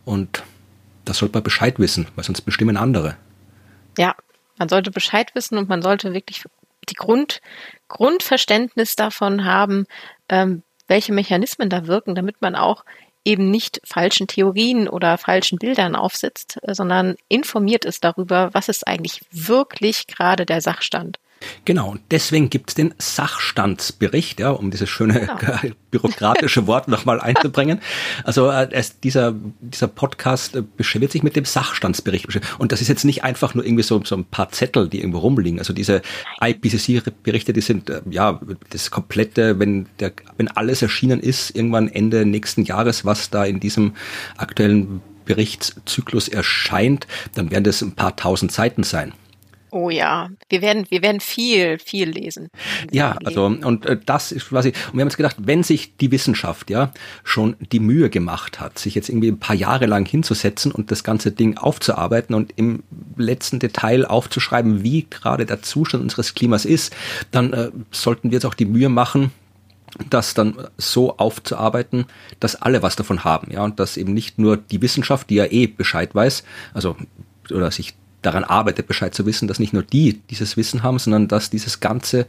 Und 0.06 0.44
das 1.06 1.18
sollte 1.18 1.36
man 1.36 1.44
Bescheid 1.44 1.80
wissen, 1.80 2.07
weil 2.15 2.24
sonst 2.24 2.42
bestimmen 2.42 2.77
andere. 2.77 3.15
Ja, 3.98 4.15
man 4.57 4.69
sollte 4.69 4.92
Bescheid 4.92 5.33
wissen 5.36 5.57
und 5.57 5.69
man 5.69 5.81
sollte 5.81 6.13
wirklich 6.13 6.44
die 6.89 6.95
Grund, 6.95 7.42
Grundverständnis 7.88 8.95
davon 8.95 9.45
haben, 9.45 9.86
ähm, 10.30 10.63
welche 10.88 11.13
Mechanismen 11.13 11.69
da 11.69 11.88
wirken, 11.88 12.15
damit 12.15 12.42
man 12.42 12.56
auch 12.56 12.86
eben 13.25 13.51
nicht 13.51 13.81
falschen 13.83 14.27
Theorien 14.27 14.88
oder 14.88 15.18
falschen 15.18 15.57
Bildern 15.57 15.95
aufsitzt, 15.95 16.59
sondern 16.65 17.18
informiert 17.27 17.83
ist 17.83 18.06
darüber, 18.06 18.50
was 18.54 18.69
ist 18.69 18.88
eigentlich 18.88 19.21
wirklich 19.31 20.07
gerade 20.07 20.45
der 20.45 20.62
Sachstand. 20.62 21.19
Genau, 21.66 21.92
und 21.92 22.01
deswegen 22.12 22.50
gibt 22.50 22.69
es 22.69 22.75
den 22.75 22.94
Sachstandsbericht, 22.98 24.39
ja, 24.39 24.51
um 24.51 24.72
dieses 24.72 24.89
schöne 24.89 25.30
genau. 25.39 25.75
bürokratische 25.92 26.68
Wort 26.68 26.88
nochmal 26.88 27.19
einzubringen. 27.19 27.80
Also 28.23 28.50
äh, 28.50 28.69
es, 28.71 29.00
dieser, 29.00 29.35
dieser 29.59 29.88
Podcast 29.88 30.56
äh, 30.56 30.64
beschäftigt 30.76 31.12
sich 31.12 31.23
mit 31.23 31.35
dem 31.35 31.45
Sachstandsbericht. 31.45 32.28
Und 32.57 32.71
das 32.71 32.81
ist 32.81 32.88
jetzt 32.88 33.06
nicht 33.06 33.23
einfach 33.23 33.54
nur 33.54 33.66
irgendwie 33.66 33.83
so, 33.83 34.04
so 34.04 34.16
ein 34.16 34.26
paar 34.26 34.50
Zettel, 34.52 34.90
die 34.90 35.00
irgendwo 35.00 35.19
rumliegen. 35.19 35.59
Also 35.59 35.73
diese 35.73 36.02
IPCC-Berichte, 36.42 37.54
die 37.54 37.62
sind 37.62 37.90
äh, 37.90 38.02
ja 38.09 38.40
das 38.69 38.92
komplette, 38.92 39.59
wenn, 39.59 39.88
der, 40.00 40.14
wenn 40.38 40.47
alles 40.47 40.81
erschienen 40.81 41.19
ist, 41.19 41.56
irgendwann 41.56 41.88
Ende 41.88 42.26
nächsten 42.26 42.64
Jahres, 42.64 43.06
was 43.06 43.30
da 43.30 43.45
in 43.45 43.59
diesem 43.59 43.94
aktuellen 44.38 45.02
Berichtszyklus 45.26 46.30
erscheint, 46.30 47.06
dann 47.35 47.52
werden 47.52 47.66
das 47.66 47.81
ein 47.81 47.92
paar 47.92 48.16
tausend 48.16 48.52
Seiten 48.52 48.83
sein. 48.83 49.14
Oh 49.69 49.90
ja, 49.90 50.30
wir 50.50 50.62
werden, 50.62 50.86
wir 50.90 51.02
werden 51.02 51.19
viel, 51.19 51.78
viel 51.80 52.09
lesen. 52.09 52.50
Ja, 52.92 53.18
also 53.24 53.45
und 53.45 53.86
äh, 53.86 53.97
das 54.06 54.31
ist 54.31 54.50
quasi, 54.50 54.69
und 54.69 54.94
wir 54.94 55.02
haben 55.02 55.07
uns 55.07 55.18
gedacht, 55.18 55.36
wenn 55.40 55.64
sich 55.64 55.97
die 55.97 56.12
Wissenschaft 56.12 56.69
ja 56.69 56.92
schon 57.24 57.56
die 57.71 57.80
Mühe 57.80 58.09
gemacht 58.09 58.59
hat, 58.59 58.80
sich 58.80 58.95
jetzt 58.95 59.09
irgendwie 59.09 59.30
ein 59.30 59.40
paar 59.40 59.56
Jahre 59.56 59.86
lang 59.86 60.07
hinzusetzen 60.07 60.71
und 60.71 60.92
das 60.92 61.04
ganze 61.04 61.31
Ding 61.31 61.57
aufzuarbeiten 61.57 62.33
und 62.33 62.54
im 62.56 62.83
letzten 63.18 63.59
Detail 63.59 64.06
aufzuschreiben, 64.06 64.83
wie 64.83 65.06
gerade 65.09 65.45
der 65.45 65.62
Zustand 65.62 66.04
unseres 66.04 66.33
Klimas 66.33 66.64
ist, 66.64 66.95
dann 67.31 67.54
äh, 67.54 67.71
sollten 67.92 68.31
wir 68.31 68.36
jetzt 68.36 68.45
auch 68.45 68.54
die 68.54 68.66
Mühe 68.66 68.90
machen, 68.90 69.31
das 70.09 70.33
dann 70.33 70.56
so 70.78 71.18
aufzuarbeiten, 71.18 72.06
dass 72.40 72.56
alle 72.56 72.83
was 72.83 72.95
davon 72.95 73.24
haben, 73.24 73.52
ja, 73.52 73.64
und 73.64 73.80
dass 73.80 73.97
eben 73.97 74.14
nicht 74.14 74.38
nur 74.38 74.57
die 74.57 74.81
Wissenschaft, 74.81 75.30
die 75.30 75.36
ja 75.36 75.45
eh 75.45 75.68
Bescheid 75.68 76.14
weiß, 76.14 76.44
also 76.74 76.95
oder 77.50 77.71
sich 77.71 77.95
daran 78.21 78.44
arbeitet, 78.44 78.88
Bescheid 78.88 79.14
zu 79.14 79.26
wissen, 79.26 79.47
dass 79.47 79.59
nicht 79.59 79.74
nur 79.74 79.83
die 79.83 80.19
dieses 80.30 80.57
Wissen 80.57 80.83
haben, 80.83 81.00
sondern 81.00 81.28
dass 81.28 81.50
dieses 81.50 81.80
ganze 81.80 82.26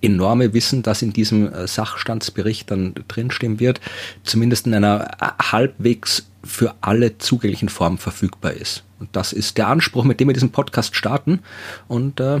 enorme 0.00 0.54
Wissen, 0.54 0.82
das 0.82 1.02
in 1.02 1.12
diesem 1.12 1.52
äh, 1.52 1.66
Sachstandsbericht 1.66 2.70
dann 2.70 2.94
drinstehen 3.08 3.60
wird, 3.60 3.80
zumindest 4.24 4.66
in 4.66 4.74
einer 4.74 5.08
äh, 5.20 5.42
halbwegs 5.42 6.26
für 6.42 6.74
alle 6.80 7.18
zugänglichen 7.18 7.68
Formen 7.68 7.98
verfügbar 7.98 8.52
ist. 8.52 8.84
Und 8.98 9.10
das 9.12 9.32
ist 9.32 9.58
der 9.58 9.68
Anspruch, 9.68 10.04
mit 10.04 10.20
dem 10.20 10.28
wir 10.28 10.34
diesen 10.34 10.52
Podcast 10.52 10.96
starten. 10.96 11.40
Und 11.86 12.20
äh, 12.20 12.40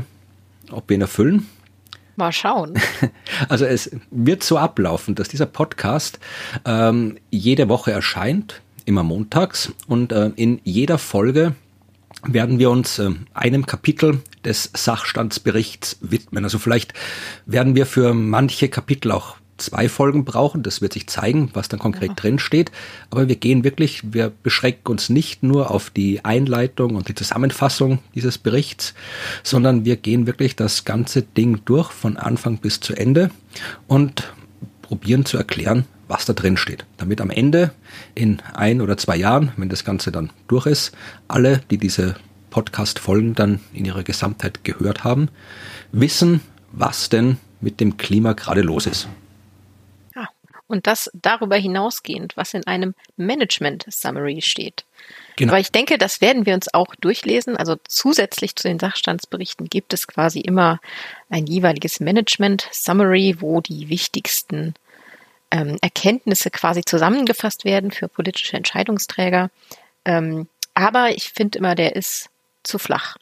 ob 0.70 0.88
wir 0.88 0.96
ihn 0.96 1.02
erfüllen, 1.02 1.46
Mal 2.16 2.32
schauen. 2.32 2.78
Also 3.50 3.66
es 3.66 3.90
wird 4.10 4.42
so 4.42 4.56
ablaufen, 4.56 5.14
dass 5.14 5.28
dieser 5.28 5.44
Podcast 5.44 6.18
ähm, 6.64 7.18
jede 7.30 7.68
Woche 7.68 7.92
erscheint, 7.92 8.62
immer 8.86 9.02
montags, 9.02 9.72
und 9.86 10.12
äh, 10.12 10.30
in 10.36 10.60
jeder 10.64 10.96
Folge 10.96 11.54
werden 12.26 12.58
wir 12.58 12.70
uns 12.70 12.98
äh, 12.98 13.10
einem 13.34 13.66
Kapitel 13.66 14.20
des 14.44 14.70
Sachstandsberichts 14.74 15.98
widmen. 16.00 16.44
Also 16.44 16.58
vielleicht 16.58 16.94
werden 17.46 17.74
wir 17.74 17.86
für 17.86 18.14
manche 18.14 18.68
Kapitel 18.68 19.12
auch 19.12 19.36
zwei 19.58 19.88
Folgen 19.88 20.24
brauchen. 20.24 20.62
Das 20.62 20.80
wird 20.80 20.92
sich 20.92 21.06
zeigen, 21.06 21.50
was 21.54 21.68
dann 21.68 21.80
konkret 21.80 22.10
ja. 22.10 22.14
drin 22.14 22.38
steht. 22.38 22.70
Aber 23.10 23.28
wir 23.28 23.36
gehen 23.36 23.64
wirklich, 23.64 24.02
wir 24.12 24.32
beschränken 24.42 24.92
uns 24.92 25.08
nicht 25.08 25.42
nur 25.42 25.70
auf 25.70 25.90
die 25.90 26.24
Einleitung 26.24 26.94
und 26.94 27.08
die 27.08 27.14
Zusammenfassung 27.14 27.98
dieses 28.14 28.38
Berichts, 28.38 28.94
sondern 29.42 29.84
wir 29.84 29.96
gehen 29.96 30.26
wirklich 30.26 30.56
das 30.56 30.84
ganze 30.84 31.22
Ding 31.22 31.60
durch 31.64 31.90
von 31.90 32.16
Anfang 32.16 32.58
bis 32.58 32.80
zu 32.80 32.94
Ende 32.94 33.30
und 33.86 34.32
probieren 34.82 35.24
zu 35.24 35.36
erklären, 35.36 35.84
was 36.08 36.24
da 36.24 36.32
drin 36.32 36.56
steht. 36.56 36.84
Damit 36.96 37.20
am 37.20 37.30
Ende 37.30 37.72
in 38.14 38.40
ein 38.54 38.80
oder 38.80 38.96
zwei 38.96 39.16
Jahren, 39.16 39.52
wenn 39.56 39.68
das 39.68 39.84
Ganze 39.84 40.12
dann 40.12 40.30
durch 40.48 40.66
ist, 40.66 40.92
alle, 41.28 41.62
die 41.70 41.78
diese 41.78 42.16
Podcast-Folgen 42.50 43.34
dann 43.34 43.60
in 43.72 43.84
ihrer 43.84 44.02
Gesamtheit 44.02 44.64
gehört 44.64 45.04
haben, 45.04 45.28
wissen, 45.92 46.40
was 46.72 47.08
denn 47.08 47.38
mit 47.60 47.80
dem 47.80 47.96
Klima 47.96 48.32
gerade 48.32 48.62
los 48.62 48.86
ist. 48.86 49.08
Und 50.68 50.88
das 50.88 51.10
darüber 51.14 51.56
hinausgehend, 51.56 52.36
was 52.36 52.52
in 52.52 52.66
einem 52.66 52.94
Management 53.16 53.84
Summary 53.88 54.42
steht. 54.42 54.84
Genau. 55.36 55.52
Aber 55.52 55.60
ich 55.60 55.70
denke, 55.70 55.96
das 55.96 56.20
werden 56.20 56.44
wir 56.44 56.54
uns 56.54 56.72
auch 56.74 56.94
durchlesen. 56.96 57.56
Also 57.56 57.76
zusätzlich 57.86 58.56
zu 58.56 58.66
den 58.66 58.80
Sachstandsberichten 58.80 59.68
gibt 59.68 59.92
es 59.92 60.08
quasi 60.08 60.40
immer 60.40 60.80
ein 61.30 61.46
jeweiliges 61.46 62.00
Management 62.00 62.68
Summary, 62.72 63.36
wo 63.38 63.60
die 63.60 63.88
wichtigsten 63.88 64.74
ähm, 65.50 65.78
Erkenntnisse 65.80 66.50
quasi 66.50 66.82
zusammengefasst 66.84 67.64
werden 67.64 67.90
für 67.90 68.08
politische 68.08 68.56
Entscheidungsträger. 68.56 69.50
Ähm, 70.04 70.48
aber 70.74 71.10
ich 71.10 71.32
finde 71.34 71.58
immer, 71.58 71.74
der 71.74 71.96
ist 71.96 72.28
zu 72.62 72.78
flach. 72.78 73.16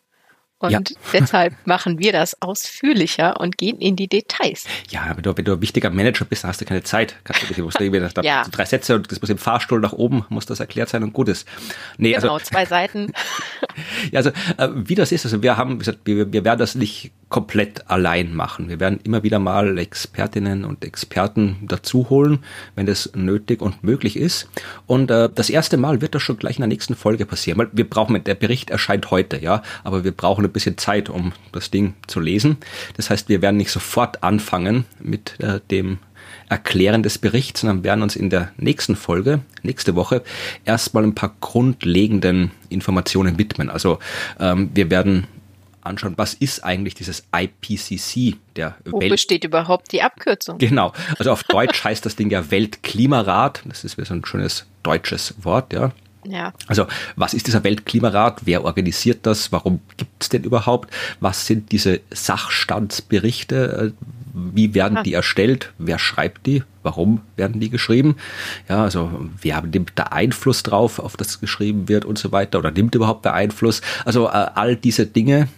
Und 0.59 0.71
ja. 0.71 0.81
deshalb 1.13 1.55
machen 1.67 1.99
wir 1.99 2.13
das 2.13 2.41
ausführlicher 2.41 3.41
und 3.41 3.59
gehen 3.59 3.79
in 3.79 3.97
die 3.97 4.09
Details. 4.09 4.65
Ja, 4.89 5.13
wenn 5.15 5.23
du, 5.23 5.37
wenn 5.37 5.45
du 5.45 5.53
ein 5.53 5.61
wichtiger 5.61 5.91
Manager 5.91 6.25
bist, 6.25 6.45
dann 6.45 6.49
hast 6.49 6.61
du 6.61 6.65
keine 6.65 6.83
Zeit. 6.83 7.17
Kannst 7.25 7.43
du, 7.43 7.63
musst 7.63 7.81
du 7.81 7.91
da 8.15 8.23
ja. 8.23 8.45
drei 8.51 8.65
Sätze 8.65 8.95
und 8.95 9.11
das 9.11 9.21
muss 9.21 9.31
im 9.31 9.39
Fahrstuhl 9.39 9.81
nach 9.81 9.93
oben, 9.93 10.25
muss 10.29 10.47
das 10.47 10.61
erklärt 10.61 10.89
sein 10.89 11.03
und 11.03 11.13
gut 11.13 11.29
ist. 11.29 11.47
Nee, 11.99 12.13
genau, 12.13 12.35
also, 12.35 12.45
zwei 12.45 12.65
Seiten. 12.67 13.13
ja, 14.13 14.19
also 14.19 14.31
äh, 14.57 14.69
wie 14.75 14.95
das 14.95 15.13
ist, 15.13 15.25
also 15.25 15.43
wir 15.43 15.57
haben 15.57 15.79
gesagt, 15.79 16.01
wir, 16.05 16.33
wir 16.33 16.45
werden 16.45 16.59
das 16.59 16.75
nicht 16.75 17.13
komplett 17.29 17.91
allein 17.91 18.35
machen. 18.35 18.69
Wir 18.69 18.79
werden 18.79 19.01
immer 19.03 19.23
wieder 19.23 19.39
mal 19.39 19.77
Expertinnen 19.79 20.65
und 20.65 20.85
Experten 20.85 21.57
dazu 21.63 22.09
holen, 22.11 22.39
wenn 22.77 22.87
das 22.87 23.11
nötig 23.15 23.61
und 23.61 23.83
möglich 23.83 24.17
ist. 24.17 24.49
Und 24.87 25.11
äh, 25.11 25.29
das 25.35 25.51
erste 25.51 25.77
Mal 25.77 26.01
wird 26.01 26.15
das 26.15 26.23
schon 26.23 26.37
gleich 26.37 26.57
in 26.57 26.63
der 26.63 26.69
nächsten 26.69 26.95
Folge 26.95 27.27
passieren, 27.27 27.59
weil 27.59 27.71
wir 27.73 27.89
brauchen, 27.89 28.23
der 28.23 28.35
Bericht 28.35 28.71
erscheint 28.71 29.11
heute, 29.11 29.39
ja, 29.43 29.63
aber 29.83 30.05
wir 30.05 30.13
brauchen 30.13 30.45
ein 30.45 30.53
bisschen 30.53 30.79
Zeit, 30.79 31.09
um 31.09 31.33
das 31.53 31.71
Ding 31.71 31.95
zu 32.07 32.21
lesen. 32.21 32.59
Das 32.97 33.11
heißt, 33.11 33.29
wir 33.29 33.43
werden 33.43 33.57
nicht 33.57 33.71
sofort 33.71 34.23
anfangen 34.23 34.85
mit 35.01 35.41
äh, 35.41 35.61
dem 35.71 35.99
Erklären 36.49 37.03
des 37.03 37.19
Berichts, 37.19 37.61
sondern 37.61 37.85
werden 37.85 38.03
uns 38.03 38.17
in 38.17 38.31
der 38.31 38.53
nächsten 38.57 38.97
Folge, 38.97 39.41
nächste 39.63 39.95
Woche, 39.95 40.23
erstmal 40.65 41.05
ein 41.05 41.15
paar 41.15 41.35
grundlegenden 41.41 42.51
Informationen 42.69 43.39
widmen. 43.39 43.71
Also 43.71 43.99
ähm, 44.39 44.71
wir 44.75 44.91
werden 44.91 45.27
anschauen, 45.85 46.15
was 46.17 46.35
ist 46.35 46.65
eigentlich 46.65 46.95
dieses 46.95 47.25
IPCC, 47.35 48.37
der 48.57 48.77
Wo 48.85 49.01
Welt 49.01 49.11
besteht 49.11 49.45
überhaupt 49.45 49.93
die 49.93 50.03
Abkürzung? 50.03 50.59
Genau, 50.59 50.93
also 51.19 51.31
auf 51.31 51.43
Deutsch 51.49 51.85
heißt 51.85 52.05
das 52.05 52.17
Ding 52.17 52.31
ja 52.31 52.51
Weltklimarat, 52.51 53.63
das 53.67 53.85
ist 53.85 53.97
wieder 53.97 54.07
so 54.07 54.15
ein 54.15 54.25
schönes 54.25 54.67
deutsches 54.83 55.35
Wort, 55.43 55.73
ja. 55.73 55.93
Ja. 56.27 56.55
Also, 56.69 56.87
was 57.17 57.35
ist 57.35 57.47
dieser 57.47 57.65
Weltklimarat? 57.65 58.47
Wer 58.47 58.65
organisiert 58.65 59.27
das? 59.27 59.53
Warum 59.53 59.81
gibt 59.99 60.23
es 60.23 60.31
denn 60.31 60.43
überhaupt? 60.43 60.91
Was 61.21 61.47
sind 61.47 61.71
diese 61.71 62.01
Sachstandsberichte? 62.11 63.93
Wie 64.35 64.75
werden 64.75 65.05
die 65.05 65.15
erstellt? 65.15 65.73
Wer 65.79 65.99
schreibt 65.99 66.47
die? 66.47 66.65
Warum 66.83 67.21
werden 67.37 67.61
die 67.61 67.71
geschrieben? 67.71 68.17
Ja, 68.69 68.83
also 68.83 69.29
wer 69.41 69.63
nimmt 69.63 69.93
da 69.95 70.05
Einfluss 70.05 70.63
drauf, 70.65 70.99
auf 70.99 71.17
das 71.17 71.41
geschrieben 71.41 71.89
wird 71.89 72.05
und 72.05 72.19
so 72.19 72.33
weiter? 72.33 72.59
Oder 72.59 72.73
nimmt 72.73 72.95
überhaupt 72.95 73.25
der 73.25 73.35
Einfluss? 73.35 73.81
Also 74.05 74.27
äh, 74.27 74.31
all 74.55 74.77
diese 74.77 75.07
Dinge 75.07 75.49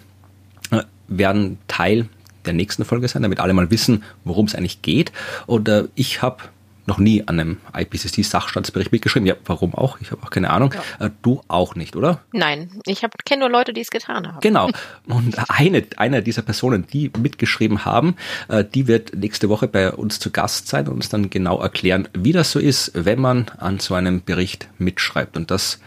werden 1.09 1.59
Teil 1.69 2.09
der 2.45 2.53
nächsten 2.53 2.85
Folge 2.85 3.09
sein, 3.09 3.23
damit 3.23 3.41
alle 3.41 3.53
mal 3.53 3.71
wissen, 3.71 4.05
worum 4.25 4.47
es 4.47 4.55
eigentlich 4.55 4.83
geht. 4.83 5.13
Und 5.47 5.69
äh, 5.69 5.85
ich 5.95 6.23
habe 6.23 6.45
noch 6.87 6.99
nie 6.99 7.23
an 7.27 7.41
einem 7.41 7.57
IPCC-Sachstandsbericht 7.75 8.93
mitgeschrieben. 8.93 9.27
Ja, 9.27 9.35
warum 9.45 9.75
auch? 9.75 9.99
Ich 10.01 10.11
habe 10.11 10.23
auch 10.23 10.31
keine 10.31 10.51
Ahnung. 10.51 10.75
Ja. 10.99 11.07
Äh, 11.07 11.11
du 11.23 11.43
auch 11.49 11.75
nicht, 11.75 11.97
oder? 11.97 12.21
Nein, 12.33 12.71
ich 12.87 13.05
kenne 13.25 13.41
nur 13.41 13.51
Leute, 13.51 13.73
die 13.73 13.81
es 13.81 13.91
getan 13.91 14.27
haben. 14.27 14.41
Genau. 14.41 14.71
Und 15.07 15.37
eine, 15.49 15.85
eine 15.97 16.23
dieser 16.23 16.43
Personen, 16.43 16.87
die 16.87 17.11
mitgeschrieben 17.19 17.85
haben, 17.85 18.17
äh, 18.49 18.65
die 18.65 18.87
wird 18.87 19.15
nächste 19.15 19.49
Woche 19.49 19.69
bei 19.69 19.93
uns 19.93 20.19
zu 20.19 20.31
Gast 20.31 20.69
sein 20.69 20.87
und 20.89 20.95
uns 20.95 21.09
dann 21.09 21.31
genau 21.31 21.61
erklären, 21.61 22.09
wie 22.15 22.33
das 22.33 22.53
so 22.53 22.59
ist, 22.59 22.93
wenn 22.95 23.21
man 23.21 23.47
an 23.59 23.79
so 23.79 23.95
einem 23.95 24.23
Bericht 24.23 24.69
mitschreibt. 24.79 25.37
Und 25.37 25.51
das 25.51 25.81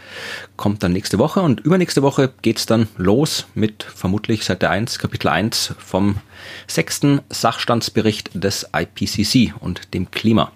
kommt 0.56 0.82
dann 0.82 0.92
nächste 0.92 1.18
Woche. 1.18 1.40
Und 1.40 1.60
übernächste 1.60 2.02
Woche 2.02 2.32
geht's 2.42 2.66
dann 2.66 2.88
los 2.96 3.46
mit 3.54 3.82
vermutlich 3.82 4.44
Seite 4.44 4.70
1, 4.70 4.98
Kapitel 4.98 5.28
1 5.28 5.74
vom 5.78 6.16
sechsten 6.66 7.20
Sachstandsbericht 7.28 8.30
des 8.34 8.66
IPCC 8.74 9.54
und 9.60 9.94
dem 9.94 10.10
Klima. 10.10 10.52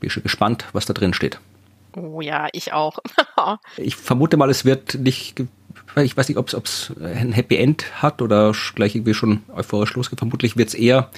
Bin 0.00 0.10
schon 0.10 0.22
gespannt, 0.22 0.66
was 0.72 0.86
da 0.86 0.94
drin 0.94 1.14
steht. 1.14 1.40
Oh 1.96 2.20
ja, 2.20 2.48
ich 2.52 2.72
auch. 2.72 2.98
ich 3.76 3.96
vermute 3.96 4.36
mal, 4.36 4.50
es 4.50 4.64
wird 4.64 4.94
nicht, 4.94 5.40
ich 5.96 6.16
weiß 6.16 6.28
nicht, 6.28 6.38
ob 6.38 6.48
es 6.48 6.92
ein 7.00 7.32
Happy 7.32 7.56
End 7.56 8.02
hat 8.02 8.22
oder 8.22 8.52
gleich 8.74 8.94
irgendwie 8.94 9.14
schon 9.14 9.42
euphorisch 9.54 9.94
losgeht. 9.94 10.18
Vermutlich 10.18 10.56
wird 10.56 10.68
es 10.68 10.74
eher 10.74 11.10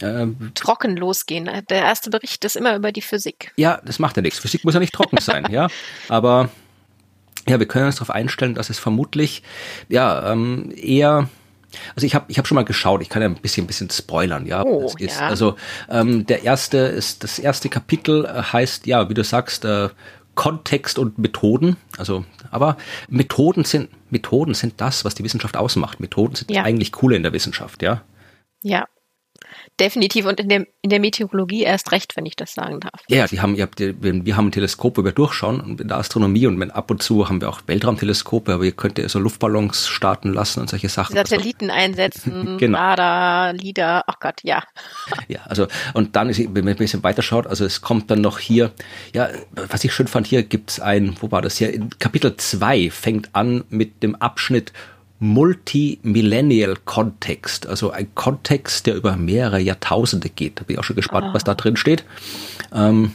äh, 0.00 0.26
trocken 0.54 0.96
losgehen. 0.96 1.46
Der 1.68 1.78
erste 1.78 2.10
Bericht 2.10 2.44
ist 2.44 2.56
immer 2.56 2.76
über 2.76 2.92
die 2.92 3.02
Physik. 3.02 3.52
Ja, 3.56 3.80
das 3.84 3.98
macht 3.98 4.16
ja 4.16 4.22
nichts. 4.22 4.38
Physik 4.38 4.64
muss 4.64 4.74
ja 4.74 4.80
nicht 4.80 4.94
trocken 4.94 5.18
sein, 5.20 5.46
ja. 5.50 5.68
Aber 6.08 6.50
ja, 7.48 7.58
wir 7.58 7.66
können 7.66 7.86
uns 7.86 7.96
darauf 7.96 8.10
einstellen, 8.10 8.54
dass 8.54 8.70
es 8.70 8.78
vermutlich 8.78 9.42
ja 9.88 10.32
ähm, 10.32 10.72
eher 10.76 11.28
also 11.94 12.06
ich 12.06 12.14
habe 12.14 12.26
ich 12.28 12.38
hab 12.38 12.46
schon 12.46 12.56
mal 12.56 12.64
geschaut, 12.64 13.02
ich 13.02 13.08
kann 13.08 13.22
ja 13.22 13.28
ein 13.28 13.34
bisschen 13.34 13.64
ein 13.64 13.66
bisschen 13.66 13.90
spoilern, 13.90 14.46
ja. 14.46 14.64
Oh, 14.64 14.92
ist, 14.98 15.20
ja. 15.20 15.28
Also 15.28 15.56
ähm, 15.88 16.26
der 16.26 16.44
erste 16.44 16.78
ist 16.78 17.24
das 17.24 17.38
erste 17.38 17.68
Kapitel 17.68 18.24
äh, 18.24 18.42
heißt 18.42 18.86
ja, 18.86 19.08
wie 19.08 19.14
du 19.14 19.24
sagst, 19.24 19.64
äh, 19.64 19.88
Kontext 20.34 20.98
und 20.98 21.18
Methoden. 21.18 21.76
Also, 21.96 22.24
aber 22.50 22.76
Methoden 23.08 23.64
sind 23.64 23.88
Methoden 24.10 24.54
sind 24.54 24.80
das, 24.80 25.04
was 25.04 25.14
die 25.14 25.24
Wissenschaft 25.24 25.56
ausmacht. 25.56 25.98
Methoden 25.98 26.34
sind 26.34 26.50
ja. 26.50 26.62
eigentlich 26.62 26.92
coole 26.92 27.16
in 27.16 27.22
der 27.22 27.32
Wissenschaft, 27.32 27.82
ja. 27.82 28.02
Ja, 28.62 28.86
Definitiv 29.78 30.26
und 30.26 30.40
in 30.40 30.48
der, 30.48 30.66
in 30.80 30.90
der 30.90 31.00
Meteorologie 31.00 31.62
erst 31.62 31.92
recht, 31.92 32.16
wenn 32.16 32.24
ich 32.24 32.36
das 32.36 32.54
sagen 32.54 32.80
darf. 32.80 33.02
Ja, 33.08 33.26
die 33.26 33.40
haben, 33.40 33.54
ihr 33.56 33.62
habt, 33.62 33.78
wir 33.78 34.36
haben 34.36 34.48
ein 34.48 34.52
Teleskop, 34.52 34.96
wo 34.96 35.04
wir 35.04 35.12
durchschauen 35.12 35.60
und 35.60 35.80
in 35.80 35.88
der 35.88 35.98
Astronomie 35.98 36.46
und 36.46 36.62
ab 36.70 36.90
und 36.90 37.02
zu 37.02 37.28
haben 37.28 37.40
wir 37.40 37.48
auch 37.48 37.60
Weltraumteleskope, 37.66 38.54
aber 38.54 38.64
ihr 38.64 38.72
könnt 38.72 38.98
ja 38.98 39.08
so 39.08 39.18
Luftballons 39.18 39.88
starten 39.88 40.32
lassen 40.32 40.60
und 40.60 40.70
solche 40.70 40.88
Sachen. 40.88 41.14
Satelliten 41.14 41.70
also, 41.70 41.84
einsetzen, 41.84 42.56
genau. 42.58 42.78
Radar, 42.78 43.52
LIDAR, 43.52 44.04
ach 44.06 44.18
Gott, 44.20 44.40
ja. 44.42 44.62
Ja, 45.28 45.40
also 45.44 45.66
und 45.92 46.14
dann 46.14 46.28
ist, 46.28 46.38
wenn 46.38 46.64
man 46.64 46.68
ein 46.68 46.76
bisschen 46.76 47.02
weiterschaut, 47.02 47.46
also 47.46 47.64
es 47.64 47.80
kommt 47.80 48.10
dann 48.10 48.20
noch 48.20 48.38
hier, 48.38 48.72
ja, 49.12 49.28
was 49.52 49.82
ich 49.84 49.92
schön 49.92 50.06
fand, 50.06 50.26
hier 50.26 50.42
gibt's 50.42 50.78
ein, 50.78 51.16
wo 51.20 51.30
war 51.30 51.42
das 51.42 51.56
hier, 51.56 51.72
in 51.72 51.90
Kapitel 51.98 52.36
2 52.36 52.90
fängt 52.90 53.34
an 53.34 53.64
mit 53.68 54.02
dem 54.02 54.14
Abschnitt 54.14 54.72
Multimillennial-Kontext, 55.18 57.66
also 57.66 57.90
ein 57.90 58.14
Kontext, 58.14 58.86
der 58.86 58.94
über 58.94 59.16
mehrere 59.16 59.58
Jahrtausende 59.60 60.28
geht. 60.28 60.60
Da 60.60 60.64
bin 60.64 60.74
ich 60.74 60.80
auch 60.80 60.84
schon 60.84 60.96
gespannt, 60.96 61.28
ah. 61.30 61.34
was 61.34 61.44
da 61.44 61.54
drin 61.54 61.76
steht. 61.76 62.04
Ähm, 62.72 63.14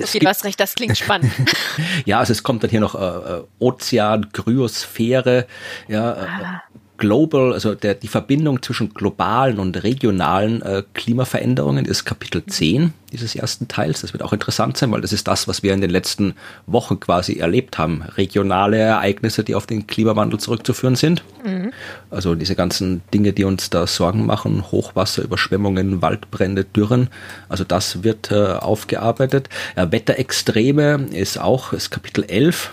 okay, 0.00 0.18
du 0.18 0.26
hast 0.26 0.44
recht, 0.44 0.58
das 0.58 0.74
klingt 0.74 0.98
spannend. 0.98 1.32
ja, 2.04 2.18
also 2.18 2.32
es 2.32 2.42
kommt 2.42 2.64
dann 2.64 2.70
hier 2.70 2.80
noch 2.80 2.94
äh, 2.94 3.38
äh 3.38 3.44
Ozean, 3.60 4.32
Kryosphäre, 4.32 5.46
ja, 5.88 6.12
äh, 6.12 6.26
ah. 6.26 6.62
Global, 6.98 7.52
also 7.52 7.74
der, 7.74 7.94
die 7.94 8.08
Verbindung 8.08 8.62
zwischen 8.62 8.94
globalen 8.94 9.58
und 9.58 9.82
regionalen 9.82 10.62
äh, 10.62 10.82
Klimaveränderungen 10.94 11.84
ist 11.84 12.04
Kapitel 12.04 12.44
10 12.44 12.92
dieses 13.12 13.34
ersten 13.34 13.68
Teils. 13.68 14.00
Das 14.02 14.12
wird 14.12 14.22
auch 14.22 14.32
interessant 14.32 14.76
sein, 14.76 14.90
weil 14.92 15.00
das 15.00 15.12
ist 15.12 15.28
das, 15.28 15.48
was 15.48 15.62
wir 15.62 15.72
in 15.72 15.80
den 15.80 15.90
letzten 15.90 16.34
Wochen 16.66 17.00
quasi 17.00 17.38
erlebt 17.38 17.78
haben. 17.78 18.02
Regionale 18.02 18.78
Ereignisse, 18.78 19.44
die 19.44 19.54
auf 19.54 19.66
den 19.66 19.86
Klimawandel 19.86 20.40
zurückzuführen 20.40 20.96
sind. 20.96 21.22
Mhm. 21.44 21.72
Also 22.10 22.34
diese 22.34 22.54
ganzen 22.54 23.02
Dinge, 23.12 23.32
die 23.32 23.44
uns 23.44 23.70
da 23.70 23.86
Sorgen 23.86 24.26
machen, 24.26 24.70
Hochwasser, 24.70 25.22
Überschwemmungen, 25.22 26.02
Waldbrände, 26.02 26.64
Dürren. 26.64 27.08
Also 27.48 27.64
das 27.64 28.02
wird 28.02 28.30
äh, 28.30 28.54
aufgearbeitet. 28.54 29.48
Ja, 29.76 29.90
Wetterextreme 29.90 31.06
ist 31.12 31.38
auch, 31.38 31.72
ist 31.72 31.90
Kapitel 31.90 32.24
11 32.24 32.72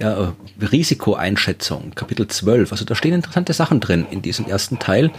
ja, 0.00 0.28
äh, 0.28 0.32
Risikoeinschätzung, 0.64 1.92
Kapitel 1.94 2.26
12. 2.26 2.72
Also 2.72 2.84
da 2.84 2.94
stehen 2.94 3.14
interessante 3.14 3.52
Sachen 3.52 3.80
drin 3.80 4.06
in 4.10 4.22
diesem 4.22 4.46
ersten 4.46 4.78
Teil. 4.78 5.10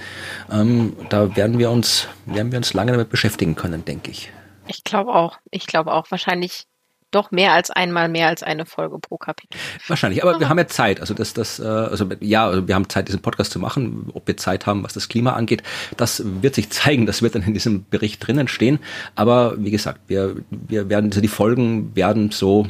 Ähm, 0.52 0.94
da 1.10 1.36
werden 1.36 1.60
wir 1.60 1.72
uns, 1.72 2.08
werden 2.26 2.52
wir 2.52 2.58
uns 2.58 2.74
lange 2.74 2.92
damit 2.92 3.10
beschäftigen 3.10 3.56
können, 3.56 3.86
denke 3.86 4.12
ich. 4.12 4.32
Ich 4.68 4.84
glaube 4.84 5.14
auch. 5.14 5.38
Ich 5.52 5.68
glaube 5.68 5.94
auch. 5.94 6.10
Wahrscheinlich 6.10 6.66
doch 7.12 7.32
mehr 7.32 7.54
als 7.54 7.72
einmal 7.72 8.10
mehr 8.10 8.28
als 8.28 8.44
eine 8.44 8.66
Folge 8.66 9.00
pro 9.00 9.18
Kapitel. 9.18 9.58
Wahrscheinlich, 9.88 10.22
aber 10.22 10.40
wir 10.40 10.50
haben 10.50 10.58
ja 10.58 10.68
Zeit. 10.68 11.00
Also 11.00 11.14
das, 11.14 11.34
das, 11.34 11.60
äh, 11.60 11.64
also 11.64 12.10
ja, 12.20 12.46
also 12.48 12.68
wir 12.68 12.76
haben 12.76 12.90
Zeit, 12.90 13.08
diesen 13.08 13.22
Podcast 13.22 13.52
zu 13.52 13.60
machen. 13.60 14.10
Ob 14.14 14.28
wir 14.28 14.38
Zeit 14.38 14.66
haben, 14.66 14.84
was 14.84 14.94
das 14.94 15.08
Klima 15.08 15.34
angeht, 15.34 15.64
das 15.98 16.24
wird 16.42 16.56
sich 16.56 16.70
zeigen. 16.70 17.06
Das 17.06 17.22
wird 17.22 17.36
dann 17.36 17.44
in 17.44 17.54
diesem 17.54 17.86
Bericht 17.90 18.26
drinnen 18.26 18.48
stehen. 18.48 18.80
Aber 19.16 19.56
wie 19.58 19.72
gesagt, 19.72 20.02
wir, 20.08 20.36
wir 20.50 20.90
werden, 20.90 21.10
also 21.12 21.22
die 21.22 21.28
Folgen 21.28 21.96
werden 21.96 22.32
so 22.32 22.68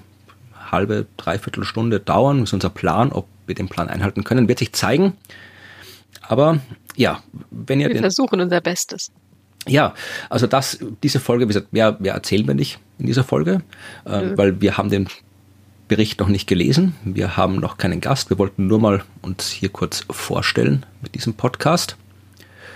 halbe, 0.72 1.05
dreiviertel 1.17 1.63
Stunde 1.63 2.00
dauern. 2.00 2.43
Ist 2.43 2.53
unser 2.53 2.69
Plan. 2.69 3.12
Ob 3.12 3.27
wir 3.48 3.55
den 3.55 3.69
Plan 3.69 3.89
einhalten 3.89 4.24
können, 4.24 4.48
wird 4.48 4.60
sich 4.60 4.74
zeigen. 4.74 5.13
Aber 6.22 6.60
ja, 6.95 7.22
wenn 7.51 7.79
ihr 7.79 7.88
wir 7.88 7.95
den, 7.95 8.03
versuchen 8.03 8.41
unser 8.41 8.62
Bestes. 8.62 9.12
Ja, 9.67 9.93
also 10.29 10.48
das, 10.48 10.79
diese 11.03 11.19
Folge, 11.19 11.45
wie 11.45 11.50
gesagt, 11.50 11.74
mehr, 11.74 11.98
mehr 12.00 12.13
erzählen 12.13 12.48
wir 12.48 12.53
nicht 12.53 12.79
in 13.00 13.07
dieser 13.07 13.24
Folge, 13.24 13.62
äh, 14.05 14.22
weil 14.36 14.62
wir 14.62 14.77
haben 14.77 14.89
den 14.89 15.07
Bericht 15.88 16.19
noch 16.19 16.27
nicht 16.27 16.48
gelesen. 16.48 16.95
Wir 17.03 17.38
haben 17.38 17.57
noch 17.57 17.77
keinen 17.77 18.01
Gast. 18.01 18.29
Wir 18.29 18.39
wollten 18.39 18.67
nur 18.67 18.79
mal 18.79 19.03
uns 19.22 19.50
hier 19.50 19.69
kurz 19.69 20.05
vorstellen 20.10 20.86
mit 21.01 21.15
diesem 21.15 21.34
Podcast. 21.34 21.98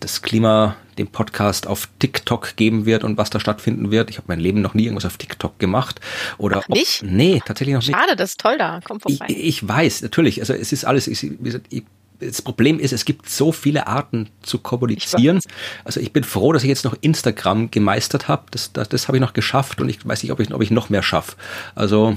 das 0.00 0.22
Klima, 0.22 0.76
den 0.98 1.06
Podcast 1.08 1.66
auf 1.66 1.88
TikTok 1.98 2.56
geben 2.56 2.86
wird 2.86 3.04
und 3.04 3.18
was 3.18 3.30
da 3.30 3.38
stattfinden 3.38 3.90
wird. 3.90 4.10
Ich 4.10 4.16
habe 4.16 4.26
mein 4.28 4.40
Leben 4.40 4.60
noch 4.60 4.74
nie 4.74 4.84
irgendwas 4.84 5.04
auf 5.04 5.16
TikTok 5.16 5.58
gemacht. 5.58 6.00
Oder 6.38 6.62
Ach, 6.64 6.68
nicht? 6.68 7.02
Ob, 7.02 7.10
nee, 7.10 7.42
tatsächlich 7.44 7.74
noch 7.74 7.82
nicht. 7.82 7.94
Schade, 7.94 8.16
das 8.16 8.30
ist 8.30 8.40
toll 8.40 8.56
da. 8.58 8.80
Komm 8.84 9.00
vorbei. 9.00 9.26
Ich, 9.28 9.44
ich 9.44 9.68
weiß, 9.68 10.02
natürlich. 10.02 10.40
Also 10.40 10.54
es 10.54 10.72
ist 10.72 10.84
alles, 10.84 11.06
ich, 11.06 11.22
wie 11.22 11.36
gesagt, 11.36 11.66
ich, 11.70 11.84
das 12.18 12.40
Problem 12.40 12.78
ist, 12.78 12.92
es 12.92 13.04
gibt 13.04 13.28
so 13.28 13.52
viele 13.52 13.86
Arten 13.86 14.30
zu 14.42 14.58
kommunizieren. 14.58 15.38
Ich 15.38 15.52
also 15.84 16.00
ich 16.00 16.12
bin 16.12 16.24
froh, 16.24 16.52
dass 16.54 16.62
ich 16.62 16.68
jetzt 16.68 16.84
noch 16.84 16.96
Instagram 17.02 17.70
gemeistert 17.70 18.28
habe. 18.28 18.44
Das, 18.50 18.72
das, 18.72 18.88
das 18.88 19.08
habe 19.08 19.18
ich 19.18 19.20
noch 19.20 19.34
geschafft 19.34 19.82
und 19.82 19.90
ich 19.90 20.06
weiß 20.06 20.22
nicht, 20.22 20.32
ob 20.32 20.40
ich, 20.40 20.52
ob 20.52 20.62
ich 20.62 20.70
noch 20.70 20.88
mehr 20.88 21.02
schaffe. 21.02 21.36
Also 21.74 22.16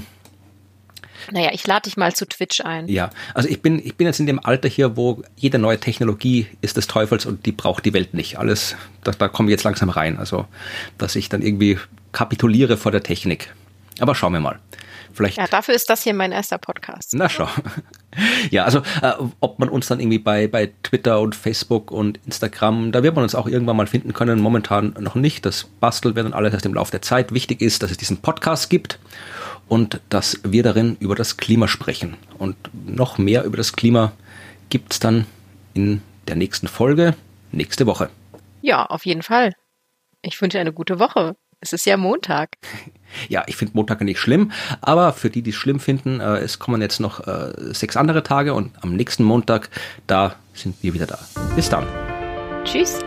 naja, 1.32 1.50
ich 1.52 1.66
lade 1.66 1.82
dich 1.82 1.96
mal 1.96 2.14
zu 2.14 2.26
Twitch 2.26 2.60
ein. 2.60 2.88
Ja, 2.88 3.10
also 3.34 3.48
ich 3.48 3.62
bin, 3.62 3.84
ich 3.84 3.96
bin 3.96 4.06
jetzt 4.06 4.20
in 4.20 4.26
dem 4.26 4.44
Alter 4.44 4.68
hier, 4.68 4.96
wo 4.96 5.22
jede 5.36 5.58
neue 5.58 5.78
Technologie 5.78 6.46
ist 6.60 6.76
des 6.76 6.86
Teufels 6.86 7.26
und 7.26 7.46
die 7.46 7.52
braucht 7.52 7.84
die 7.84 7.92
Welt 7.92 8.14
nicht. 8.14 8.38
Alles, 8.38 8.76
da, 9.04 9.12
da 9.12 9.28
komme 9.28 9.48
ich 9.48 9.52
jetzt 9.52 9.64
langsam 9.64 9.90
rein. 9.90 10.18
Also, 10.18 10.46
dass 10.98 11.16
ich 11.16 11.28
dann 11.28 11.42
irgendwie 11.42 11.78
kapituliere 12.12 12.76
vor 12.76 12.92
der 12.92 13.02
Technik. 13.02 13.52
Aber 14.00 14.14
schauen 14.14 14.32
wir 14.32 14.40
mal. 14.40 14.58
Vielleicht. 15.12 15.38
Ja, 15.38 15.46
dafür 15.46 15.74
ist 15.74 15.90
das 15.90 16.02
hier 16.04 16.14
mein 16.14 16.32
erster 16.32 16.58
Podcast. 16.58 17.10
Na 17.14 17.28
schau. 17.28 17.48
Ja, 18.50 18.64
also 18.64 18.80
äh, 19.02 19.12
ob 19.38 19.60
man 19.60 19.68
uns 19.68 19.86
dann 19.86 20.00
irgendwie 20.00 20.18
bei, 20.18 20.48
bei 20.48 20.72
Twitter 20.82 21.20
und 21.20 21.36
Facebook 21.36 21.92
und 21.92 22.18
Instagram, 22.26 22.90
da 22.90 23.04
wird 23.04 23.14
man 23.14 23.22
uns 23.22 23.36
auch 23.36 23.46
irgendwann 23.46 23.76
mal 23.76 23.86
finden 23.86 24.12
können. 24.14 24.40
Momentan 24.40 24.96
noch 24.98 25.14
nicht. 25.14 25.46
Das 25.46 25.68
bastelt 25.78 26.16
wir 26.16 26.24
dann 26.24 26.32
alles 26.32 26.52
erst 26.52 26.66
im 26.66 26.74
Laufe 26.74 26.90
der 26.90 27.02
Zeit. 27.02 27.32
Wichtig 27.32 27.60
ist, 27.60 27.84
dass 27.84 27.92
es 27.92 27.98
diesen 27.98 28.16
Podcast 28.16 28.68
gibt 28.68 28.98
und 29.70 30.00
dass 30.08 30.40
wir 30.42 30.64
darin 30.64 30.96
über 30.98 31.14
das 31.14 31.36
Klima 31.36 31.68
sprechen. 31.68 32.16
Und 32.38 32.56
noch 32.86 33.18
mehr 33.18 33.44
über 33.44 33.56
das 33.56 33.72
Klima 33.72 34.12
gibt 34.68 34.92
es 34.92 34.98
dann 34.98 35.26
in 35.74 36.02
der 36.26 36.34
nächsten 36.34 36.66
Folge 36.66 37.14
nächste 37.52 37.86
Woche. 37.86 38.10
Ja, 38.62 38.84
auf 38.86 39.06
jeden 39.06 39.22
Fall. 39.22 39.54
Ich 40.22 40.42
wünsche 40.42 40.58
eine 40.58 40.72
gute 40.72 40.98
Woche. 40.98 41.36
Es 41.60 41.72
ist 41.72 41.86
ja 41.86 41.96
Montag. 41.96 42.50
Ja, 43.28 43.42
ich 43.48 43.56
finde 43.56 43.74
Montag 43.74 44.00
nicht 44.02 44.20
schlimm, 44.20 44.52
aber 44.82 45.12
für 45.12 45.30
die, 45.30 45.42
die 45.42 45.50
es 45.50 45.56
schlimm 45.56 45.80
finden, 45.80 46.20
äh, 46.20 46.36
es 46.36 46.60
kommen 46.60 46.80
jetzt 46.80 47.00
noch 47.00 47.26
äh, 47.26 47.74
sechs 47.74 47.96
andere 47.96 48.22
Tage 48.22 48.54
und 48.54 48.70
am 48.82 48.94
nächsten 48.94 49.24
Montag, 49.24 49.68
da 50.06 50.36
sind 50.54 50.76
wir 50.80 50.94
wieder 50.94 51.06
da. 51.06 51.18
Bis 51.56 51.68
dann. 51.68 51.88
Tschüss. 52.62 53.00